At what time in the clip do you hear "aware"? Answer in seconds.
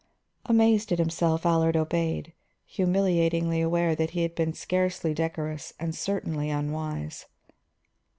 3.61-3.93